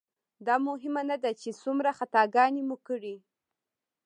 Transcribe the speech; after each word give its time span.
دا 0.45 0.55
مهمه 0.67 1.01
نه 1.11 1.17
ده 1.23 1.31
چې 1.41 1.49
څومره 1.61 1.89
خطاګانې 1.97 2.61
مو 2.67 2.77
کړي. 2.87 3.15